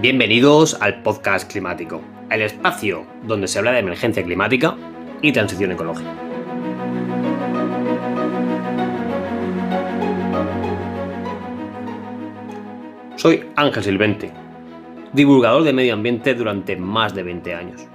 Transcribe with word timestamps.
Bienvenidos 0.00 0.78
al 0.80 1.02
podcast 1.02 1.50
climático, 1.50 2.00
el 2.30 2.40
espacio 2.40 3.04
donde 3.24 3.46
se 3.46 3.58
habla 3.58 3.72
de 3.72 3.80
emergencia 3.80 4.24
climática 4.24 4.74
y 5.20 5.30
transición 5.30 5.72
ecológica. 5.72 6.10
Soy 13.16 13.44
Ángel 13.56 13.84
Silvente, 13.84 14.30
divulgador 15.12 15.64
de 15.64 15.74
medio 15.74 15.92
ambiente 15.92 16.34
durante 16.34 16.76
más 16.76 17.14
de 17.14 17.22
20 17.22 17.54
años. 17.54 17.86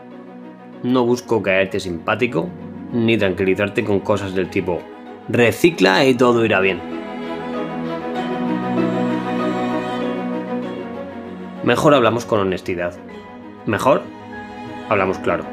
No 0.83 1.07
busco 1.07 1.41
caerte 1.41 1.79
simpático 1.79 2.47
ni 2.93 3.17
tranquilizarte 3.17 3.83
con 3.83 4.01
cosas 4.01 4.35
del 4.35 4.51
tipo 4.51 4.79
recicla 5.27 6.05
y 6.05 6.13
todo 6.13 6.45
irá 6.45 6.59
bien. 6.59 7.04
Mejor 11.65 11.95
hablamos 11.95 12.27
con 12.27 12.39
honestidad. 12.39 12.95
Mejor 13.65 14.03
hablamos 14.87 15.17
claro. 15.17 15.43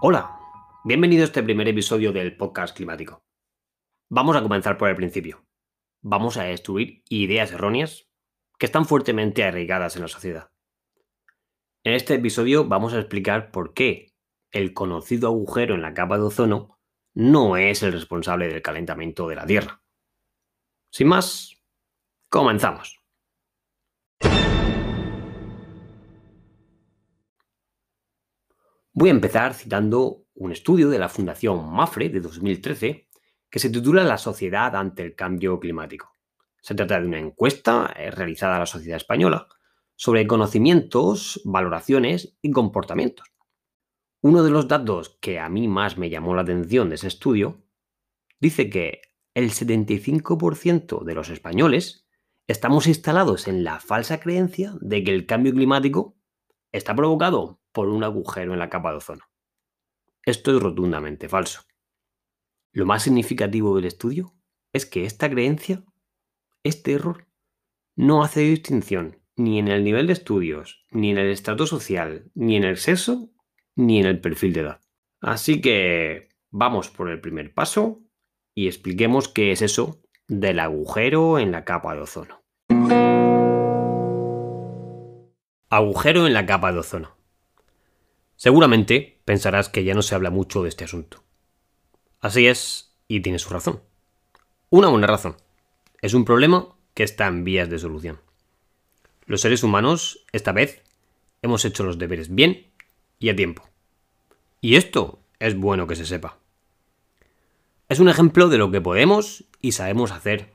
Hola, 0.00 0.40
bienvenido 0.84 1.24
a 1.24 1.26
este 1.26 1.42
primer 1.42 1.68
episodio 1.68 2.10
del 2.10 2.38
podcast 2.38 2.74
climático. 2.74 3.22
Vamos 4.08 4.34
a 4.36 4.42
comenzar 4.42 4.78
por 4.78 4.88
el 4.88 4.96
principio. 4.96 5.44
Vamos 6.00 6.38
a 6.38 6.44
destruir 6.44 7.02
ideas 7.10 7.52
erróneas 7.52 8.08
que 8.58 8.64
están 8.64 8.86
fuertemente 8.86 9.44
arraigadas 9.44 9.96
en 9.96 10.02
la 10.02 10.08
sociedad. 10.08 10.48
En 11.82 11.92
este 11.92 12.14
episodio 12.14 12.64
vamos 12.64 12.94
a 12.94 12.98
explicar 12.98 13.50
por 13.50 13.74
qué 13.74 14.14
el 14.52 14.72
conocido 14.72 15.28
agujero 15.28 15.74
en 15.74 15.82
la 15.82 15.92
capa 15.92 16.16
de 16.16 16.22
ozono 16.22 16.73
no 17.14 17.56
es 17.56 17.82
el 17.82 17.92
responsable 17.92 18.48
del 18.48 18.62
calentamiento 18.62 19.28
de 19.28 19.36
la 19.36 19.46
Tierra. 19.46 19.82
Sin 20.90 21.08
más, 21.08 21.62
comenzamos. 22.28 23.00
Voy 28.92 29.08
a 29.08 29.12
empezar 29.12 29.54
citando 29.54 30.24
un 30.34 30.52
estudio 30.52 30.88
de 30.88 30.98
la 30.98 31.08
Fundación 31.08 31.68
Mafre 31.68 32.08
de 32.10 32.20
2013 32.20 33.08
que 33.50 33.58
se 33.58 33.70
titula 33.70 34.04
La 34.04 34.18
sociedad 34.18 34.74
ante 34.76 35.02
el 35.02 35.14
cambio 35.14 35.58
climático. 35.58 36.12
Se 36.60 36.74
trata 36.74 37.00
de 37.00 37.06
una 37.06 37.18
encuesta 37.18 37.92
eh, 37.96 38.10
realizada 38.10 38.56
a 38.56 38.60
la 38.60 38.66
sociedad 38.66 38.96
española 38.96 39.48
sobre 39.96 40.26
conocimientos, 40.26 41.40
valoraciones 41.44 42.36
y 42.40 42.50
comportamientos. 42.50 43.33
Uno 44.24 44.42
de 44.42 44.50
los 44.50 44.68
datos 44.68 45.18
que 45.20 45.38
a 45.38 45.50
mí 45.50 45.68
más 45.68 45.98
me 45.98 46.08
llamó 46.08 46.34
la 46.34 46.40
atención 46.40 46.88
de 46.88 46.94
ese 46.94 47.08
estudio 47.08 47.62
dice 48.40 48.70
que 48.70 49.02
el 49.34 49.50
75% 49.50 51.04
de 51.04 51.14
los 51.14 51.28
españoles 51.28 52.08
estamos 52.46 52.86
instalados 52.86 53.48
en 53.48 53.64
la 53.64 53.80
falsa 53.80 54.20
creencia 54.20 54.72
de 54.80 55.04
que 55.04 55.10
el 55.10 55.26
cambio 55.26 55.52
climático 55.52 56.16
está 56.72 56.96
provocado 56.96 57.60
por 57.70 57.90
un 57.90 58.02
agujero 58.02 58.54
en 58.54 58.60
la 58.60 58.70
capa 58.70 58.92
de 58.92 58.96
ozono. 58.96 59.24
Esto 60.24 60.56
es 60.56 60.62
rotundamente 60.62 61.28
falso. 61.28 61.60
Lo 62.72 62.86
más 62.86 63.02
significativo 63.02 63.76
del 63.76 63.84
estudio 63.84 64.34
es 64.72 64.86
que 64.86 65.04
esta 65.04 65.28
creencia, 65.28 65.84
este 66.62 66.94
error, 66.94 67.28
no 67.94 68.24
hace 68.24 68.40
distinción 68.40 69.20
ni 69.36 69.58
en 69.58 69.68
el 69.68 69.84
nivel 69.84 70.06
de 70.06 70.14
estudios, 70.14 70.86
ni 70.90 71.10
en 71.10 71.18
el 71.18 71.30
estrato 71.30 71.66
social, 71.66 72.30
ni 72.34 72.56
en 72.56 72.64
el 72.64 72.78
sexo 72.78 73.33
ni 73.76 74.00
en 74.00 74.06
el 74.06 74.20
perfil 74.20 74.52
de 74.52 74.60
edad. 74.60 74.80
Así 75.20 75.60
que 75.60 76.28
vamos 76.50 76.90
por 76.90 77.10
el 77.10 77.20
primer 77.20 77.54
paso 77.54 78.02
y 78.54 78.66
expliquemos 78.66 79.28
qué 79.28 79.52
es 79.52 79.62
eso 79.62 80.00
del 80.28 80.60
agujero 80.60 81.38
en 81.38 81.52
la 81.52 81.64
capa 81.64 81.94
de 81.94 82.00
ozono. 82.00 82.42
Agujero 85.70 86.26
en 86.26 86.34
la 86.34 86.46
capa 86.46 86.72
de 86.72 86.78
ozono. 86.78 87.16
Seguramente 88.36 89.20
pensarás 89.24 89.68
que 89.68 89.84
ya 89.84 89.94
no 89.94 90.02
se 90.02 90.14
habla 90.14 90.30
mucho 90.30 90.62
de 90.62 90.68
este 90.68 90.84
asunto. 90.84 91.24
Así 92.20 92.46
es, 92.46 92.96
y 93.08 93.20
tiene 93.20 93.38
su 93.38 93.50
razón. 93.50 93.82
Una 94.70 94.88
buena 94.88 95.06
razón. 95.06 95.36
Es 96.00 96.14
un 96.14 96.24
problema 96.24 96.68
que 96.94 97.02
está 97.02 97.26
en 97.26 97.44
vías 97.44 97.68
de 97.70 97.78
solución. 97.78 98.20
Los 99.26 99.40
seres 99.40 99.62
humanos, 99.62 100.24
esta 100.32 100.52
vez, 100.52 100.82
hemos 101.42 101.64
hecho 101.64 101.84
los 101.84 101.98
deberes 101.98 102.34
bien 102.34 102.73
y 103.18 103.28
a 103.28 103.36
tiempo. 103.36 103.62
Y 104.60 104.76
esto 104.76 105.18
es 105.38 105.58
bueno 105.58 105.86
que 105.86 105.96
se 105.96 106.06
sepa. 106.06 106.38
Es 107.88 108.00
un 108.00 108.08
ejemplo 108.08 108.48
de 108.48 108.58
lo 108.58 108.70
que 108.70 108.80
podemos 108.80 109.44
y 109.60 109.72
sabemos 109.72 110.10
hacer. 110.10 110.50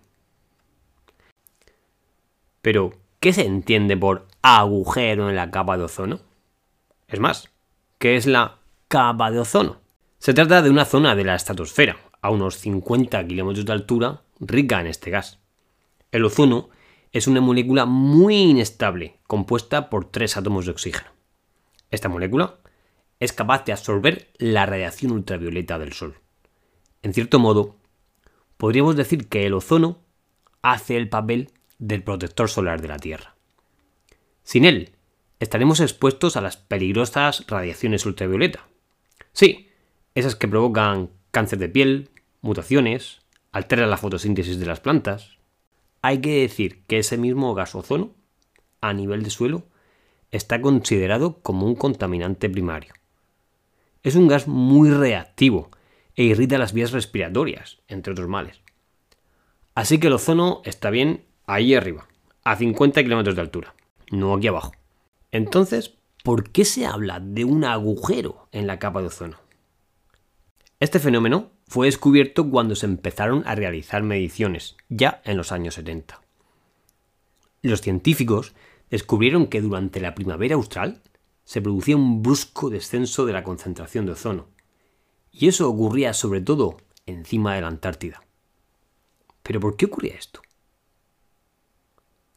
Pero, 2.61 2.93
¿qué 3.19 3.33
se 3.33 3.45
entiende 3.45 3.95
por 3.95 4.27
agujero 4.41 5.29
en 5.29 5.35
la 5.35 5.51
capa 5.51 5.77
de 5.77 5.83
ozono? 5.83 6.19
Es 7.07 7.19
más, 7.19 7.49
¿qué 7.97 8.15
es 8.15 8.25
la 8.25 8.57
capa 8.87 9.31
de 9.31 9.39
ozono? 9.39 9.79
Se 10.17 10.33
trata 10.33 10.61
de 10.61 10.69
una 10.69 10.85
zona 10.85 11.15
de 11.15 11.23
la 11.23 11.35
estratosfera, 11.35 11.97
a 12.21 12.29
unos 12.29 12.57
50 12.57 13.25
kilómetros 13.27 13.65
de 13.65 13.73
altura, 13.73 14.21
rica 14.39 14.81
en 14.81 14.87
este 14.87 15.11
gas. 15.11 15.39
El 16.11 16.25
ozono 16.25 16.69
es 17.11 17.27
una 17.27 17.41
molécula 17.41 17.85
muy 17.85 18.35
inestable, 18.35 19.19
compuesta 19.27 19.89
por 19.89 20.05
tres 20.05 20.35
átomos 20.37 20.65
de 20.65 20.71
oxígeno. 20.71 21.18
Esta 21.91 22.09
molécula 22.09 22.59
es 23.19 23.33
capaz 23.33 23.65
de 23.65 23.71
absorber 23.71 24.29
la 24.37 24.65
radiación 24.65 25.11
ultravioleta 25.11 25.79
del 25.79 25.93
Sol. 25.93 26.15
En 27.01 27.13
cierto 27.13 27.39
modo, 27.39 27.77
podríamos 28.57 28.95
decir 28.95 29.27
que 29.27 29.45
el 29.45 29.53
ozono 29.53 29.99
hace 30.61 30.97
el 30.97 31.09
papel 31.09 31.51
del 31.77 32.03
protector 32.03 32.49
solar 32.49 32.81
de 32.81 32.87
la 32.87 32.97
Tierra. 32.97 33.35
Sin 34.43 34.65
él, 34.65 34.91
estaremos 35.39 35.79
expuestos 35.79 36.35
a 36.35 36.41
las 36.41 36.57
peligrosas 36.57 37.45
radiaciones 37.47 38.05
ultravioleta. 38.05 38.67
Sí, 39.31 39.69
esas 40.15 40.35
que 40.35 40.47
provocan 40.47 41.11
cáncer 41.31 41.59
de 41.59 41.69
piel, 41.69 42.09
mutaciones, 42.41 43.21
alteran 43.51 43.89
la 43.89 43.97
fotosíntesis 43.97 44.59
de 44.59 44.65
las 44.65 44.79
plantas. 44.79 45.37
Hay 46.01 46.19
que 46.19 46.41
decir 46.41 46.83
que 46.87 46.99
ese 46.99 47.17
mismo 47.17 47.53
gas 47.53 47.75
ozono, 47.75 48.13
a 48.81 48.93
nivel 48.93 49.23
de 49.23 49.29
suelo, 49.29 49.63
está 50.31 50.61
considerado 50.61 51.39
como 51.41 51.65
un 51.65 51.75
contaminante 51.75 52.49
primario. 52.49 52.93
Es 54.03 54.15
un 54.15 54.27
gas 54.27 54.47
muy 54.47 54.89
reactivo 54.89 55.69
e 56.15 56.23
irrita 56.23 56.57
las 56.57 56.73
vías 56.73 56.91
respiratorias, 56.91 57.79
entre 57.87 58.13
otros 58.13 58.27
males. 58.27 58.61
Así 59.75 59.99
que 59.99 60.07
el 60.07 60.13
ozono 60.13 60.61
está 60.65 60.89
bien 60.89 61.25
ahí 61.45 61.73
arriba, 61.73 62.07
a 62.43 62.55
50 62.55 63.01
kilómetros 63.03 63.35
de 63.35 63.41
altura, 63.41 63.75
no 64.11 64.33
aquí 64.33 64.47
abajo. 64.47 64.73
Entonces, 65.31 65.95
¿por 66.23 66.49
qué 66.49 66.65
se 66.65 66.85
habla 66.85 67.19
de 67.19 67.45
un 67.45 67.63
agujero 67.63 68.47
en 68.51 68.67
la 68.67 68.79
capa 68.79 69.01
de 69.01 69.07
ozono? 69.07 69.37
Este 70.79 70.99
fenómeno 70.99 71.51
fue 71.67 71.87
descubierto 71.87 72.49
cuando 72.49 72.75
se 72.75 72.85
empezaron 72.85 73.43
a 73.45 73.55
realizar 73.55 74.01
mediciones, 74.01 74.77
ya 74.87 75.21
en 75.25 75.37
los 75.37 75.51
años 75.51 75.75
70. 75.75 76.21
Los 77.61 77.81
científicos 77.81 78.53
descubrieron 78.89 79.47
que 79.47 79.61
durante 79.61 79.99
la 79.99 80.15
primavera 80.15 80.55
austral 80.55 81.01
se 81.43 81.61
producía 81.61 81.95
un 81.95 82.21
brusco 82.21 82.69
descenso 82.69 83.25
de 83.25 83.33
la 83.33 83.43
concentración 83.43 84.05
de 84.05 84.11
ozono, 84.11 84.47
y 85.31 85.47
eso 85.47 85.69
ocurría 85.69 86.13
sobre 86.13 86.41
todo 86.41 86.77
encima 87.05 87.55
de 87.55 87.61
la 87.61 87.67
Antártida. 87.67 88.21
¿Pero 89.43 89.59
por 89.59 89.75
qué 89.75 89.85
ocurría 89.85 90.15
esto? 90.15 90.41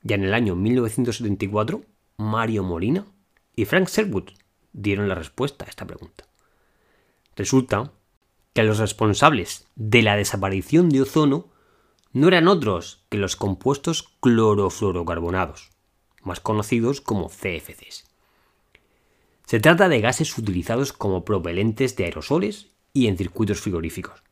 Ya 0.03 0.17
en 0.17 0.25
el 0.25 0.35
año 0.35 0.57
1974, 0.57 1.85
Mario 2.17 2.63
Molina 2.63 3.07
y 3.55 3.65
Frank 3.67 3.89
Sherwood 3.89 4.31
dieron 4.73 5.09
la 5.09 5.15
respuesta 5.15 5.65
a 5.65 5.69
esta 5.69 5.87
pregunta. 5.87 6.27
Resulta 7.37 7.93
que 8.53 8.63
los 8.63 8.79
responsables 8.79 9.67
de 9.77 10.03
la 10.03 10.17
desaparición 10.17 10.89
de 10.89 11.03
ozono 11.03 11.49
no 12.13 12.29
eran 12.29 12.49
otros 12.49 13.05
que 13.09 13.19
los 13.19 13.37
compuestos 13.37 14.15
clorofluorocarbonados, 14.21 15.72
más 16.23 16.41
conocidos 16.41 17.01
como 17.01 17.29
CFCs. 17.29 18.05
Se 19.47 19.61
trata 19.61 19.89
de 19.89 20.01
gases 20.01 20.37
utilizados 20.39 20.93
como 20.93 21.25
propelentes 21.25 21.97
de 21.97 22.05
aerosoles 22.05 22.69
y 22.93 23.07
en 23.07 23.17
circuitos 23.17 23.61
frigoríficos. 23.61 24.23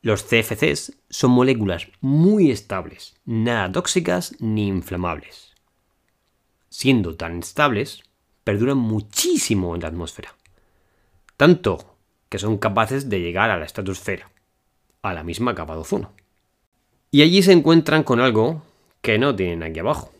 Los 0.00 0.22
CFCs 0.22 0.96
son 1.10 1.32
moléculas 1.32 1.88
muy 2.00 2.50
estables, 2.50 3.16
nada 3.24 3.72
tóxicas 3.72 4.36
ni 4.38 4.68
inflamables. 4.68 5.54
Siendo 6.68 7.16
tan 7.16 7.40
estables, 7.40 8.04
perduran 8.44 8.78
muchísimo 8.78 9.74
en 9.74 9.82
la 9.82 9.88
atmósfera. 9.88 10.36
Tanto 11.36 11.96
que 12.28 12.38
son 12.38 12.58
capaces 12.58 13.08
de 13.08 13.20
llegar 13.20 13.50
a 13.50 13.58
la 13.58 13.64
estratosfera, 13.64 14.30
a 15.02 15.14
la 15.14 15.24
misma 15.24 15.54
capa 15.54 15.74
de 15.74 15.80
ozono. 15.80 16.12
Y 17.10 17.22
allí 17.22 17.42
se 17.42 17.52
encuentran 17.52 18.04
con 18.04 18.20
algo 18.20 18.62
que 19.00 19.18
no 19.18 19.34
tienen 19.34 19.62
aquí 19.62 19.80
abajo. 19.80 20.12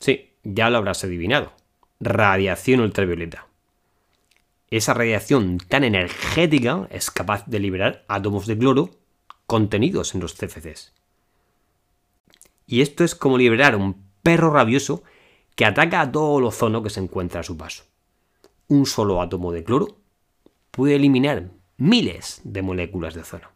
Sí, 0.00 0.34
ya 0.44 0.70
lo 0.70 0.78
habrás 0.78 1.04
adivinado. 1.04 1.52
Radiación 2.00 2.80
ultravioleta. 2.80 3.46
esa 4.70 4.94
radiación 4.94 5.58
tan 5.58 5.84
energética 5.84 6.88
es 6.90 7.10
capaz 7.10 7.46
de 7.46 7.60
liberar 7.60 8.04
átomos 8.08 8.46
de 8.46 8.58
cloro 8.58 8.90
contenidos 9.46 10.14
en 10.14 10.20
los 10.20 10.34
CFCs. 10.34 10.92
Y 12.66 12.80
esto 12.80 13.04
es 13.04 13.14
como 13.14 13.38
liberar 13.38 13.76
un 13.76 14.04
perro 14.22 14.50
rabioso 14.50 15.04
que 15.54 15.64
ataca 15.64 16.00
a 16.00 16.12
todo 16.12 16.38
el 16.38 16.44
ozono 16.44 16.82
que 16.82 16.90
se 16.90 17.00
encuentra 17.00 17.40
a 17.40 17.44
su 17.44 17.56
paso. 17.56 17.84
Un 18.68 18.86
solo 18.86 19.22
átomo 19.22 19.52
de 19.52 19.62
cloro 19.62 19.98
puede 20.72 20.96
eliminar 20.96 21.50
miles 21.76 22.40
de 22.42 22.62
moléculas 22.62 23.14
de 23.14 23.20
ozono. 23.20 23.48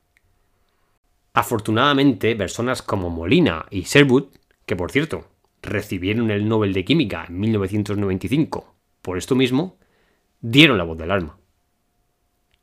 Afortunadamente, 1.34 2.36
personas 2.36 2.82
como 2.82 3.10
Molina 3.10 3.66
y 3.70 3.82
Sherwood, 3.82 4.28
que 4.64 4.76
por 4.76 4.92
cierto 4.92 5.26
recibieron 5.62 6.30
el 6.30 6.48
Nobel 6.48 6.72
de 6.72 6.84
Química 6.84 7.26
en 7.28 7.40
1995 7.40 8.74
por 9.02 9.18
esto 9.18 9.34
mismo, 9.34 9.78
dieron 10.40 10.78
la 10.78 10.84
voz 10.84 10.98
del 10.98 11.10
alma. 11.10 11.38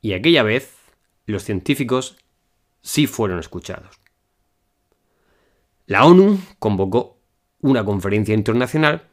Y 0.00 0.12
aquella 0.12 0.42
vez 0.42 0.74
los 1.26 1.44
científicos 1.44 2.16
sí 2.80 3.06
fueron 3.06 3.38
escuchados. 3.38 4.00
La 5.86 6.04
ONU 6.04 6.38
convocó 6.58 7.18
una 7.60 7.84
conferencia 7.84 8.34
internacional 8.34 9.08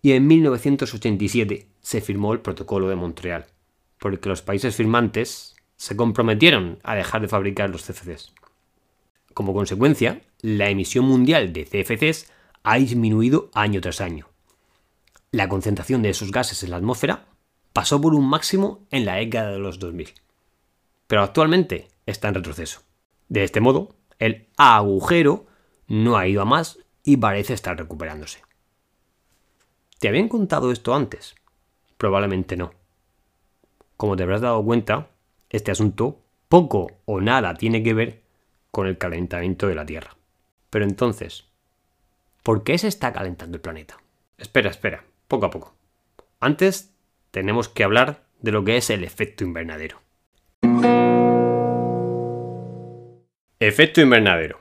y 0.00 0.12
en 0.12 0.26
1987 0.26 1.68
se 1.80 2.00
firmó 2.00 2.32
el 2.32 2.40
Protocolo 2.40 2.88
de 2.88 2.96
Montreal, 2.96 3.46
por 3.98 4.12
el 4.12 4.20
que 4.20 4.28
los 4.28 4.42
países 4.42 4.76
firmantes 4.76 5.56
se 5.76 5.96
comprometieron 5.96 6.78
a 6.82 6.94
dejar 6.94 7.22
de 7.22 7.28
fabricar 7.28 7.70
los 7.70 7.84
CFCs. 7.84 8.34
Como 9.34 9.54
consecuencia, 9.54 10.20
la 10.40 10.70
emisión 10.70 11.04
mundial 11.04 11.52
de 11.52 11.64
CFCs 11.64 12.30
ha 12.62 12.76
disminuido 12.76 13.50
año 13.54 13.80
tras 13.80 14.00
año. 14.00 14.28
La 15.30 15.48
concentración 15.48 16.02
de 16.02 16.10
esos 16.10 16.30
gases 16.30 16.62
en 16.62 16.70
la 16.70 16.76
atmósfera 16.76 17.26
pasó 17.72 18.00
por 18.00 18.14
un 18.14 18.28
máximo 18.28 18.86
en 18.90 19.04
la 19.04 19.16
década 19.16 19.50
de 19.50 19.58
los 19.58 19.78
2000, 19.78 20.14
pero 21.06 21.22
actualmente 21.22 21.88
está 22.06 22.28
en 22.28 22.34
retroceso. 22.34 22.82
De 23.28 23.44
este 23.44 23.60
modo, 23.60 23.94
el 24.18 24.48
agujero 24.56 25.46
no 25.86 26.16
ha 26.16 26.26
ido 26.26 26.42
a 26.42 26.46
más 26.46 26.78
y 27.04 27.16
parece 27.16 27.54
estar 27.54 27.76
recuperándose. 27.76 28.42
¿Te 29.98 30.08
habían 30.08 30.28
contado 30.28 30.72
esto 30.72 30.94
antes? 30.94 31.34
Probablemente 31.96 32.56
no. 32.56 32.72
Como 33.96 34.16
te 34.16 34.22
habrás 34.22 34.40
dado 34.40 34.64
cuenta, 34.64 35.10
este 35.50 35.70
asunto 35.70 36.22
poco 36.48 36.86
o 37.04 37.20
nada 37.20 37.54
tiene 37.54 37.82
que 37.82 37.94
ver 37.94 38.22
con 38.70 38.86
el 38.86 38.96
calentamiento 38.96 39.66
de 39.66 39.74
la 39.74 39.86
Tierra. 39.86 40.16
Pero 40.70 40.84
entonces, 40.84 41.46
¿por 42.48 42.64
qué 42.64 42.78
se 42.78 42.88
está 42.88 43.12
calentando 43.12 43.58
el 43.58 43.60
planeta? 43.60 43.98
Espera, 44.38 44.70
espera, 44.70 45.04
poco 45.26 45.44
a 45.44 45.50
poco. 45.50 45.74
Antes 46.40 46.94
tenemos 47.30 47.68
que 47.68 47.84
hablar 47.84 48.24
de 48.40 48.52
lo 48.52 48.64
que 48.64 48.78
es 48.78 48.88
el 48.88 49.04
efecto 49.04 49.44
invernadero. 49.44 50.00
Efecto 53.60 54.00
invernadero. 54.00 54.60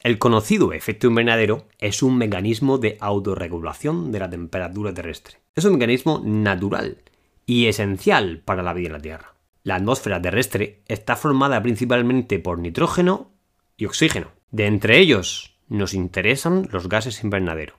El 0.00 0.18
conocido 0.18 0.72
efecto 0.72 1.06
invernadero 1.06 1.68
es 1.78 2.02
un 2.02 2.18
mecanismo 2.18 2.78
de 2.78 2.96
autorregulación 2.98 4.10
de 4.10 4.18
la 4.18 4.28
temperatura 4.28 4.92
terrestre. 4.92 5.36
Es 5.54 5.64
un 5.64 5.74
mecanismo 5.74 6.20
natural 6.24 7.02
y 7.46 7.66
esencial 7.66 8.42
para 8.44 8.64
la 8.64 8.74
vida 8.74 8.88
en 8.88 8.92
la 8.94 9.00
Tierra. 9.00 9.34
La 9.62 9.76
atmósfera 9.76 10.20
terrestre 10.20 10.82
está 10.88 11.14
formada 11.14 11.62
principalmente 11.62 12.40
por 12.40 12.58
nitrógeno 12.58 13.30
y 13.76 13.86
oxígeno. 13.86 14.32
De 14.50 14.66
entre 14.66 14.98
ellos 14.98 15.51
nos 15.72 15.94
interesan 15.94 16.68
los 16.70 16.88
gases 16.88 17.24
invernadero. 17.24 17.76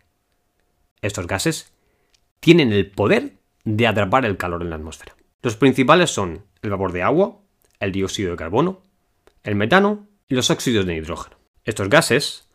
Estos 1.01 1.27
gases 1.27 1.73
tienen 2.39 2.73
el 2.73 2.89
poder 2.89 3.37
de 3.63 3.87
atrapar 3.87 4.25
el 4.25 4.37
calor 4.37 4.61
en 4.61 4.71
la 4.71 4.77
atmósfera. 4.77 5.15
Los 5.41 5.55
principales 5.55 6.09
son 6.09 6.45
el 6.61 6.69
vapor 6.71 6.91
de 6.91 7.03
agua, 7.03 7.39
el 7.79 7.91
dióxido 7.91 8.31
de 8.31 8.37
carbono, 8.37 8.81
el 9.43 9.55
metano 9.55 10.07
y 10.27 10.35
los 10.35 10.49
óxidos 10.49 10.85
de 10.85 10.95
nitrógeno. 10.95 11.37
Estos 11.65 11.89
gases, 11.89 12.49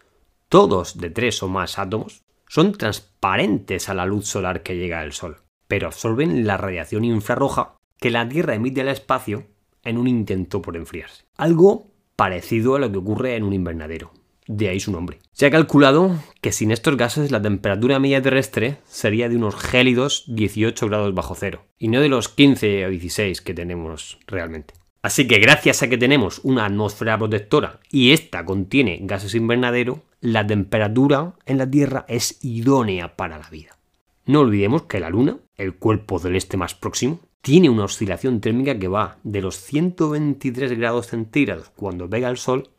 todos 0.49 0.99
de 0.99 1.11
tres 1.11 1.43
o 1.43 1.49
más 1.49 1.79
átomos, 1.79 2.23
son 2.49 2.73
transparentes 2.73 3.89
a 3.89 3.95
la 3.95 4.07
luz 4.07 4.27
solar 4.27 4.63
que 4.63 4.77
llega 4.77 5.03
del 5.03 5.13
Sol, 5.13 5.43
pero 5.69 5.87
absorben 5.87 6.47
la 6.47 6.57
radiación 6.57 7.05
infrarroja 7.05 7.77
que 7.99 8.11
la 8.11 8.29
Tierra 8.29 8.55
emite 8.55 8.81
al 8.81 8.89
espacio 8.89 9.47
en 9.85 9.99
un 9.99 10.09
intento 10.09 10.63
por 10.63 10.77
enfriarse. 10.77 11.27
Algo 11.37 11.93
parecido 12.17 12.75
a 12.75 12.79
lo 12.81 12.91
que 12.91 12.99
ocurre 12.99 13.37
en 13.37 13.45
un 13.45 13.53
invernadero. 13.53 14.18
De 14.49 14.71
ahí 14.71 14.81
su 14.81 14.91
nombre. 14.91 15.19
Se 15.33 15.45
ha 15.45 15.51
calculado 15.51 16.17
que 16.41 16.53
sin 16.53 16.71
estos 16.71 16.97
gases 16.97 17.31
la 17.31 17.43
temperatura 17.43 17.99
media 17.99 18.23
terrestre 18.23 18.79
sería 18.87 19.29
de 19.29 19.37
unos 19.37 19.55
gélidos 19.55 20.25
18 20.27 20.89
grados 20.89 21.15
bajo 21.15 21.35
cero, 21.35 21.67
y 21.79 21.89
no 21.89 22.01
de 22.01 22.09
los 22.09 22.31
15 22.31 22.87
o 22.87 22.89
16 22.89 23.43
que 23.43 23.53
tenemos 23.53 24.19
realmente. 24.27 24.73
Así 25.03 25.29
que 25.29 25.39
gracias 25.39 25.83
a 25.83 25.89
que 25.89 25.99
tenemos 25.99 26.41
una 26.45 26.65
atmósfera 26.65 27.19
protectora 27.19 27.79
y 27.91 28.13
esta 28.13 28.47
contiene 28.47 28.99
gases 29.03 29.35
invernadero, 29.35 30.03
la 30.23 30.47
temperatura 30.47 31.35
en 31.45 31.59
la 31.59 31.71
Tierra 31.71 32.07
es 32.09 32.43
idónea 32.43 33.17
para 33.17 33.39
la 33.39 33.51
vida. 33.51 33.77
No 34.25 34.41
olvidemos 34.41 34.85
que 34.85 34.99
la 34.99 35.11
Luna, 35.11 35.37
el 35.57 35.75
cuerpo 35.75 36.19
del 36.19 36.37
este 36.37 36.57
más 36.57 36.75
próximo, 36.75 37.21
tiene 37.43 37.69
una 37.69 37.85
oscilación 37.85 38.41
térmica 38.41 38.79
que 38.79 38.89
va 38.89 39.19
de 39.25 39.43
los 39.43 39.57
123 39.57 40.79
grados 40.79 41.09
centígrados 41.09 41.71
cuando 41.77 42.09
pega 42.09 42.29
el 42.29 42.39
Sol 42.39 42.71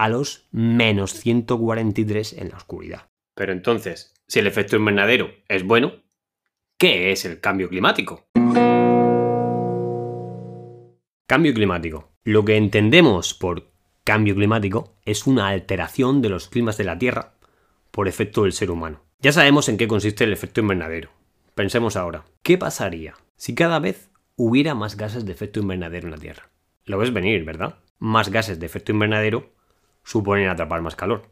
a 0.00 0.08
los 0.08 0.48
menos 0.50 1.12
143 1.12 2.32
en 2.38 2.48
la 2.48 2.56
oscuridad. 2.56 3.10
Pero 3.34 3.52
entonces, 3.52 4.14
si 4.26 4.38
el 4.38 4.46
efecto 4.46 4.76
invernadero 4.76 5.30
es 5.46 5.62
bueno, 5.62 5.92
¿qué 6.78 7.12
es 7.12 7.26
el 7.26 7.38
cambio 7.38 7.68
climático? 7.68 8.26
Cambio 11.26 11.52
climático. 11.52 12.14
Lo 12.24 12.46
que 12.46 12.56
entendemos 12.56 13.34
por 13.34 13.72
cambio 14.02 14.34
climático 14.34 14.96
es 15.04 15.26
una 15.26 15.48
alteración 15.48 16.22
de 16.22 16.30
los 16.30 16.48
climas 16.48 16.78
de 16.78 16.84
la 16.84 16.98
Tierra 16.98 17.34
por 17.90 18.08
efecto 18.08 18.44
del 18.44 18.54
ser 18.54 18.70
humano. 18.70 19.04
Ya 19.18 19.32
sabemos 19.32 19.68
en 19.68 19.76
qué 19.76 19.86
consiste 19.86 20.24
el 20.24 20.32
efecto 20.32 20.62
invernadero. 20.62 21.10
Pensemos 21.54 21.96
ahora, 21.96 22.24
¿qué 22.42 22.56
pasaría 22.56 23.16
si 23.36 23.54
cada 23.54 23.78
vez 23.80 24.10
hubiera 24.34 24.74
más 24.74 24.96
gases 24.96 25.26
de 25.26 25.32
efecto 25.32 25.60
invernadero 25.60 26.06
en 26.06 26.12
la 26.12 26.18
Tierra? 26.18 26.48
Lo 26.86 26.96
ves 26.96 27.12
venir, 27.12 27.44
¿verdad? 27.44 27.80
Más 27.98 28.30
gases 28.30 28.58
de 28.58 28.64
efecto 28.64 28.92
invernadero 28.92 29.59
suponen 30.04 30.48
atrapar 30.48 30.82
más 30.82 30.96
calor. 30.96 31.28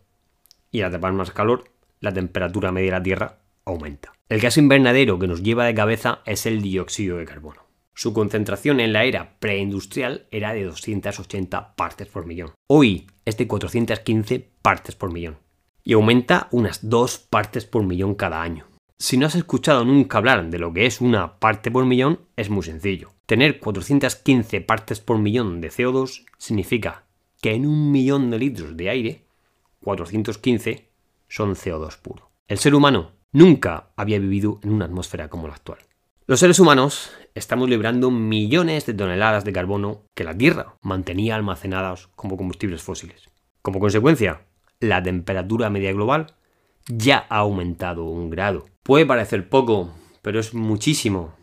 Y 0.71 0.81
al 0.81 0.89
atrapar 0.89 1.13
más 1.13 1.31
calor, 1.31 1.65
la 2.01 2.13
temperatura 2.13 2.73
media 2.73 2.93
de 2.93 2.99
la 2.99 3.03
Tierra 3.03 3.39
aumenta. 3.65 4.13
El 4.29 4.41
gas 4.41 4.57
invernadero 4.57 5.19
que 5.19 5.27
nos 5.27 5.43
lleva 5.43 5.65
de 5.65 5.75
cabeza 5.75 6.21
es 6.27 6.47
el 6.47 6.63
dióxido 6.63 7.19
de 7.19 7.25
carbono. 7.25 7.63
Su 7.95 8.13
concentración 8.13 8.79
en 8.79 8.93
la 8.93 9.05
era 9.05 9.39
preindustrial 9.41 10.27
era 10.31 10.53
de 10.53 10.65
280 10.65 11.75
partes 11.75 12.07
por 12.07 12.27
millón. 12.27 12.53
Hoy 12.69 13.09
es 13.25 13.37
de 13.37 13.49
415 13.49 14.49
partes 14.63 14.95
por 14.95 15.13
millón. 15.13 15.39
Y 15.83 15.95
aumenta 15.95 16.49
unas 16.53 16.89
2 16.89 17.19
partes 17.19 17.65
por 17.65 17.83
millón 17.83 18.15
cada 18.15 18.41
año. 18.41 18.67
Si 18.99 19.17
no 19.17 19.27
has 19.27 19.35
escuchado 19.35 19.85
nunca 19.85 20.19
hablar 20.19 20.49
de 20.49 20.59
lo 20.59 20.73
que 20.73 20.87
es 20.87 21.01
una 21.01 21.39
parte 21.39 21.71
por 21.71 21.87
millón, 21.87 22.21
es 22.37 22.51
muy 22.51 22.63
sencillo. 22.63 23.11
Tener 23.27 23.59
415 23.59 24.61
partes 24.61 25.01
por 25.01 25.19
millón 25.19 25.61
de 25.61 25.71
CO2 25.71 26.25
significa 26.37 27.05
que 27.41 27.55
en 27.55 27.67
un 27.67 27.93
millón 27.93 28.31
de 28.31 28.39
litros 28.39 28.77
de 28.77 28.91
aire, 28.91 29.25
415 29.83 30.89
son 31.29 31.55
CO2 31.55 31.99
puro. 32.01 32.31
El 32.47 32.59
ser 32.59 32.75
humano 32.75 33.13
nunca 33.33 33.91
había 33.97 34.19
vivido 34.19 34.61
en 34.63 34.73
una 34.73 34.87
atmósfera 34.87 35.29
como 35.29 35.49
la 35.49 35.55
actual. 35.55 35.79
Los 36.27 36.41
seres 36.41 36.59
humanos 36.59 37.11
estamos 37.35 37.71
librando 37.71 38.11
millones 38.11 38.85
de 38.85 38.95
toneladas 38.95 39.45
de 39.45 39.53
carbono 39.53 40.03
que 40.15 40.25
la 40.25 40.37
Tierra 40.37 40.77
mantenía 40.83 41.37
almacenadas 41.37 42.09
como 42.17 42.37
combustibles 42.37 42.83
fósiles. 42.83 43.31
Como 43.63 43.81
consecuencia, 43.81 44.43
la 44.81 45.03
temperatura 45.03 45.71
media 45.71 45.93
global 45.93 46.35
ya 46.87 47.27
ha 47.29 47.39
aumentado 47.39 48.05
un 48.05 48.31
grado. 48.31 48.67
Puede 48.83 49.07
parecer 49.07 49.49
poco, 49.49 49.91
pero 50.23 50.41
es 50.41 50.55
muchísimo. 50.55 51.35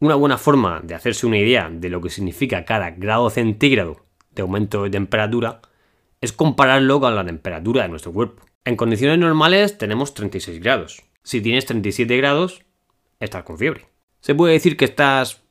Una 0.00 0.14
buena 0.16 0.38
forma 0.38 0.80
de 0.82 0.94
hacerse 0.94 1.26
una 1.26 1.38
idea 1.38 1.70
de 1.70 1.88
lo 1.88 2.00
que 2.00 2.10
significa 2.10 2.64
cada 2.64 2.90
grado 2.90 3.30
centígrado 3.30 4.03
de 4.34 4.42
aumento 4.42 4.82
de 4.82 4.90
temperatura 4.90 5.60
es 6.20 6.32
compararlo 6.32 7.00
con 7.00 7.14
la 7.14 7.24
temperatura 7.24 7.82
de 7.82 7.88
nuestro 7.88 8.12
cuerpo. 8.12 8.44
En 8.64 8.76
condiciones 8.76 9.18
normales 9.18 9.76
tenemos 9.76 10.14
36 10.14 10.60
grados. 10.60 11.02
Si 11.22 11.40
tienes 11.40 11.66
37 11.66 12.16
grados, 12.16 12.62
estás 13.20 13.44
con 13.44 13.58
fiebre. 13.58 13.86
Se 14.20 14.34
puede 14.34 14.54
decir 14.54 14.76
que 14.76 14.86
estás 14.86 15.42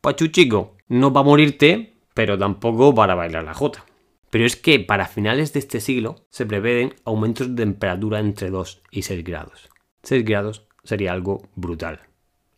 pachuchico, 0.00 0.76
no 0.88 1.12
para 1.12 1.24
morirte, 1.24 1.96
pero 2.14 2.36
tampoco 2.38 2.94
para 2.94 3.14
bailar 3.14 3.44
la 3.44 3.54
jota. 3.54 3.84
Pero 4.30 4.44
es 4.44 4.56
que 4.56 4.80
para 4.80 5.06
finales 5.06 5.52
de 5.52 5.60
este 5.60 5.80
siglo 5.80 6.26
se 6.30 6.44
prevén 6.46 6.94
aumentos 7.04 7.48
de 7.48 7.62
temperatura 7.62 8.18
entre 8.18 8.50
2 8.50 8.82
y 8.90 9.02
6 9.02 9.24
grados. 9.24 9.68
6 10.02 10.24
grados 10.24 10.66
sería 10.82 11.12
algo 11.12 11.48
brutal. 11.54 12.00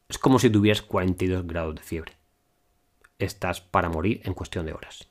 Es 0.09 0.19
como 0.19 0.39
si 0.39 0.49
tuvieras 0.49 0.83
42 0.83 1.47
grados 1.47 1.75
de 1.75 1.83
fiebre. 1.83 2.13
Estás 3.19 3.61
para 3.61 3.91
morir 3.91 4.23
en 4.25 4.33
cuestión 4.33 4.65
de 4.65 4.73
horas. 4.73 5.09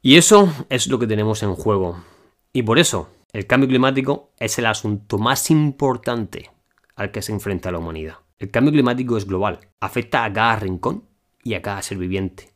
Y 0.00 0.16
eso 0.16 0.52
es 0.68 0.86
lo 0.86 0.98
que 0.98 1.06
tenemos 1.06 1.42
en 1.42 1.54
juego. 1.54 2.02
Y 2.52 2.62
por 2.62 2.78
eso, 2.78 3.10
el 3.32 3.46
cambio 3.46 3.68
climático 3.68 4.32
es 4.38 4.58
el 4.58 4.66
asunto 4.66 5.18
más 5.18 5.50
importante 5.50 6.50
al 6.94 7.10
que 7.10 7.22
se 7.22 7.32
enfrenta 7.32 7.72
la 7.72 7.78
humanidad. 7.78 8.18
El 8.38 8.50
cambio 8.50 8.72
climático 8.72 9.16
es 9.16 9.26
global, 9.26 9.60
afecta 9.80 10.24
a 10.24 10.32
cada 10.32 10.56
rincón 10.56 11.04
y 11.42 11.54
a 11.54 11.62
cada 11.62 11.82
ser 11.82 11.98
viviente. 11.98 12.52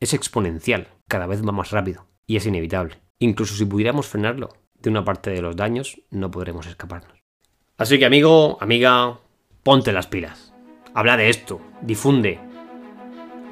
Es 0.00 0.12
exponencial, 0.12 0.88
cada 1.08 1.26
vez 1.26 1.46
va 1.46 1.52
más 1.52 1.70
rápido, 1.70 2.06
y 2.26 2.36
es 2.36 2.46
inevitable. 2.46 3.00
Incluso 3.18 3.54
si 3.54 3.64
pudiéramos 3.64 4.06
frenarlo, 4.06 4.50
de 4.74 4.90
una 4.90 5.04
parte 5.04 5.30
de 5.30 5.40
los 5.40 5.56
daños 5.56 6.00
no 6.10 6.30
podremos 6.30 6.66
escaparnos. 6.66 7.18
Así 7.78 7.98
que 7.98 8.04
amigo, 8.04 8.58
amiga, 8.60 9.18
ponte 9.62 9.92
las 9.92 10.06
pilas. 10.06 10.52
Habla 10.94 11.16
de 11.16 11.30
esto, 11.30 11.60
difunde. 11.80 12.38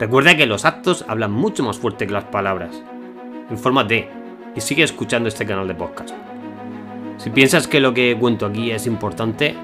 Recuerda 0.02 0.37
que 0.37 0.47
los 0.47 0.64
actos 0.64 1.04
hablan 1.06 1.30
mucho 1.30 1.62
más 1.62 1.78
fuerte 1.78 2.09
que 2.09 2.12
las 2.12 2.25
palabras. 2.25 2.82
Infórmate 3.50 4.11
y 4.52 4.61
sigue 4.61 4.82
escuchando 4.82 5.28
este 5.28 5.47
canal 5.47 5.68
de 5.68 5.76
podcast. 5.76 6.11
Si 7.18 7.30
piensas 7.30 7.68
que 7.68 7.78
lo 7.78 7.94
que 7.94 8.16
cuento 8.18 8.47
aquí 8.47 8.73
es 8.73 8.88
importante, 8.88 9.54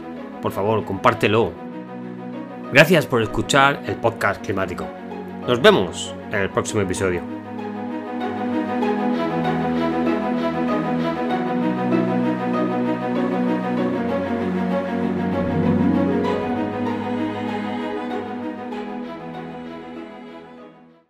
por 0.40 0.52
favor, 0.52 0.85
compártelo. 0.85 1.50
Gracias 2.73 3.04
por 3.04 3.21
escuchar 3.21 3.83
el 3.85 3.97
podcast 3.97 4.40
climático. 4.40 4.87
Nos 5.45 5.61
vemos 5.61 6.14
en 6.30 6.38
el 6.38 6.50
próximo 6.50 6.83
episodio. 6.83 7.21